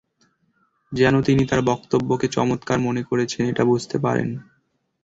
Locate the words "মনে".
2.79-3.01